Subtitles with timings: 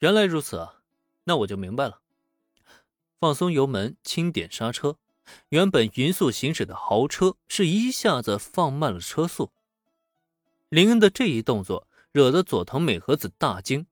[0.00, 0.80] 原来如此啊，
[1.24, 2.00] 那我就明白了。
[3.18, 4.96] 放松油门，轻点刹车，
[5.50, 9.52] 原本匀速行驶的豪车是一下子放慢了车速。
[10.70, 13.86] 林恩的这一动作惹得佐藤美和子大惊，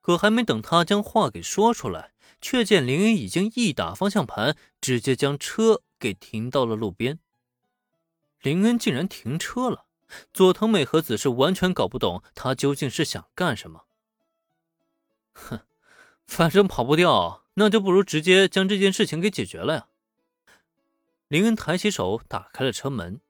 [0.00, 7.20] 可还没等他将话给说出来，却见林恩已经一打方向盘，直接将车给停到了路边。
[8.40, 9.84] 林恩竟然停车了，
[10.32, 13.84] 佐藤美和子是完全搞不懂他究竟是想干什么。
[15.34, 15.60] 哼，
[16.26, 19.86] 反正跑不掉，那就不如直接将这件事情给解决了呀。
[21.28, 23.20] 林恩抬起手打开了车门，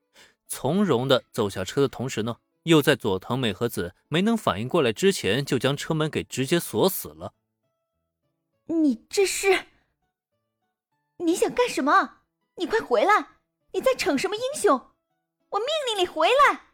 [0.46, 7.34] 从容的走下车的同时呢，又在佐藤美和子没能反应过来之前，就将车门给直接锁死了。
[8.66, 9.66] 你这是？
[11.18, 12.18] 你想干什么？
[12.56, 13.36] 你快回来！
[13.72, 14.90] 你在逞什么英雄？
[15.50, 16.66] 我命令你回来！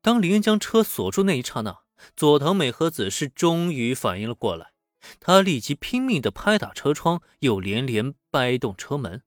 [0.00, 1.80] 当林恩将车锁住那一刹那。
[2.16, 4.72] 佐藤美和子是终于反应了过来，
[5.18, 9.22] 他立即拼命的拍打车窗，又连连掰动车门。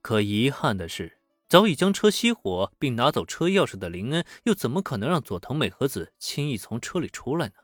[0.00, 7.54] 可遗憾的是，早已将车熄火并拿走车钥匙的林恩，又怎么可能让佐藤美和子轻易从车里出来呢？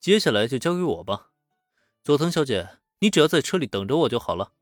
[0.00, 1.28] 接下来就交给我吧，
[2.02, 4.52] 佐藤小姐，你只要在车里等着我就好了。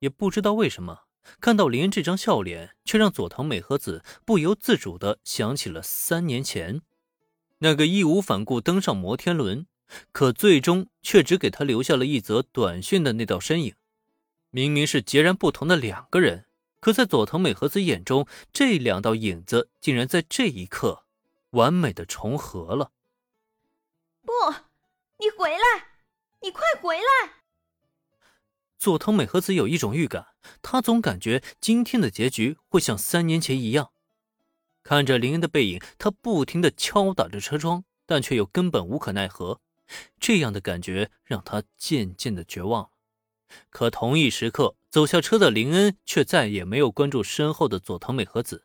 [0.00, 1.04] 也不知道为什么。
[1.40, 6.82] 看到林恩这张笑脸，却让佐藤美和子不由自主地想起了三年前。
[7.58, 9.66] 那个义无反顾登上摩天轮，
[10.12, 13.74] 可最终却只给他留下了一则短讯的那道身影。
[14.50, 16.46] 明明是截然不同的两个人，
[16.80, 21.04] 可在佐藤美和子眼中，这两道影子竟然在这一刻
[21.50, 22.92] 完美的重合了。
[24.22, 24.32] 不，
[25.18, 25.88] 你回来，
[26.42, 27.34] 你快回来！
[28.78, 30.26] 佐藤美和子有一种预感，
[30.60, 33.90] 她总感觉今天的结局会像三年前一样。
[34.88, 39.60] 看着林恩的背影，他不停的敲打着车窗，但却又根本无可奈何。
[40.20, 42.90] 这样的感觉让他渐渐的绝望。
[43.68, 48.62] 可同一时刻，走下车的林恩却再也没有关注身后的佐藤美和子。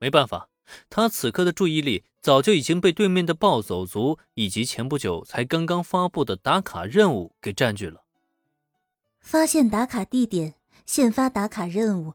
[0.00, 0.48] 没办法，
[0.88, 8.02] 他此刻的注意力早就已经被对面的暴走族以及前不久才刚刚发布的打卡任务给占据了。
[9.20, 10.54] 发现打卡地点，
[10.84, 12.14] 现发打卡任务。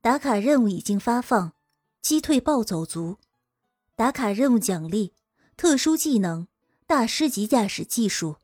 [0.00, 1.52] 打卡任务已经发放。
[2.02, 3.18] 击退暴走族，
[3.94, 5.12] 打卡任务奖励：
[5.56, 6.48] 特殊技能
[6.84, 8.38] 大师级驾驶技术。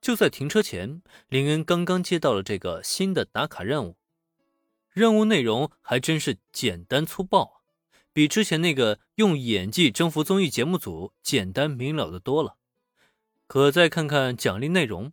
[0.00, 3.94] 就在停车前，林恩刚刚接到了这个新的打卡任务，
[4.90, 7.54] 任务内容还真是简单粗暴啊，
[8.12, 12.56] 比之前那个用演技征服综艺节目组简单明了的多了。
[13.46, 15.12] 可再看看奖励内容，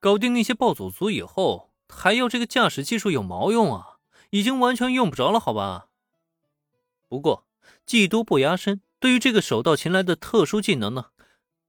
[0.00, 3.93] 搞定那些暴走族以后，还要这个驾驶技术有毛用啊！
[4.34, 5.86] 已经完全用不着了，好吧。
[7.08, 7.46] 不过
[7.86, 11.10] 技多不压身，对于这个手到擒来的特殊技能呢，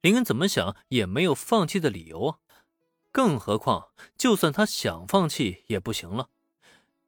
[0.02, 2.38] 林恩怎么想也没有放弃的理由啊。
[3.12, 6.30] 更何况，就算他想放弃也不行了，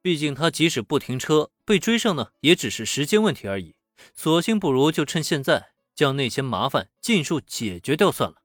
[0.00, 3.74] 毕竟他即使不停车，被追上呢，也只是时间问题而已。
[4.14, 8.36] 索性不如就趁现在将那些麻烦尽数解决掉算了。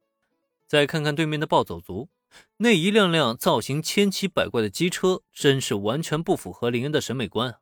[0.66, 2.10] 再看看对面的暴走族。
[2.58, 7.60] 那一辆辆造型千奇百怪的机车，真是完全不符合林恩的审美观啊！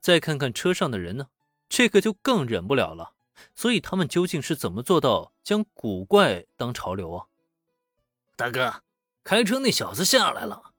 [0.00, 1.28] 再看看车上的人呢，
[1.68, 3.14] 这个就更忍不了了。
[3.54, 7.26] 所以他们究竟是怎么做到将古怪当潮流啊？
[8.36, 8.82] 大哥，
[9.22, 10.72] 开车那小子下来了。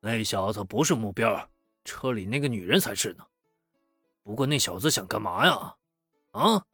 [0.00, 1.48] 那小子不是目标，
[1.84, 3.26] 车里那个女人才是呢。
[4.22, 5.74] 不过那小子想干嘛呀？
[6.32, 6.66] 啊？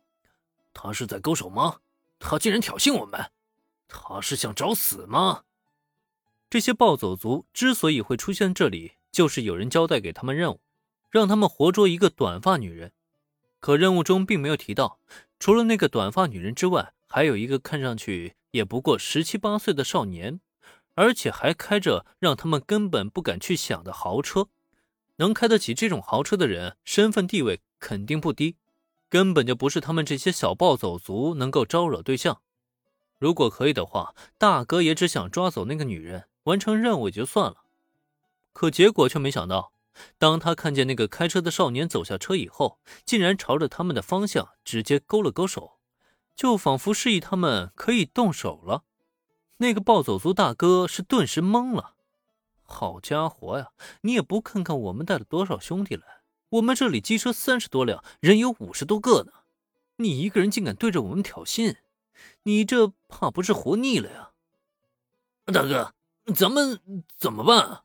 [0.74, 1.80] 他是在勾手吗？
[2.18, 3.30] 他竟然挑衅我们！
[3.92, 5.44] 他是想找死吗？
[6.48, 10.60] 这些暴走族之所以会出现这里，就是有人交代给他们任务，
[11.10, 12.92] 让他们活捉一个短发女人。
[13.60, 14.98] 可任务中并没有提到，
[15.38, 20.40] 除了那个短发女人之外，还有一个看上去也不过十七八岁的少年，
[20.94, 24.48] 而且还开着让他们根本不敢去想的豪车。
[25.16, 28.56] 能开得起这种豪车的人，身份地位肯定不低，
[29.10, 32.40] 根本就不是他们这些小暴走族能够招惹对象。
[33.22, 37.58] 如果可以的话，大哥也只想抓走那个女人，完成任务也就算了。
[38.52, 39.72] 可结果却没想到，
[40.18, 45.78] 当他看见那个开车的少年走下车以后，竟然朝着他们的方向直接勾了勾手，
[46.34, 48.82] 就仿佛示意他们可以动手了。
[49.58, 51.94] 那个暴走族大哥是顿时懵了。
[52.64, 53.68] 好家伙呀，
[54.00, 56.02] 你也不看看我们带了多少兄弟来，
[56.48, 59.32] 我们这里机车三十多辆，人有五十多个呢，
[59.98, 61.76] 你一个人竟敢对着我们挑衅！
[62.44, 64.30] 你这怕不是活腻了呀，
[65.46, 65.94] 大哥，
[66.34, 66.80] 咱们
[67.16, 67.82] 怎么办？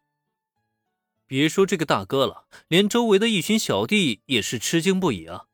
[1.25, 5.47] 别说这个大哥了，连周围的一群小弟也是吃惊不已啊！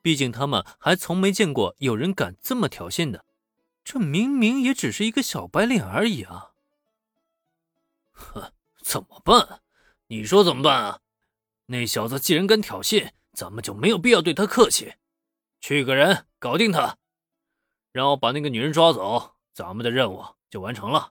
[0.00, 3.24] 毕竟他们还从没见过有人敢这么挑衅的。
[3.84, 6.52] 这明明也只是一个小白脸而已啊！
[8.12, 9.62] 哼，怎么办？
[10.06, 11.00] 你说怎么办啊？
[11.66, 14.94] 那小子既然敢挑衅，咱们就没有必要对他客气。
[15.60, 16.98] 去个人搞定他，
[17.92, 21.10] 然后把那个女人抓走，咱们的任务就完成了。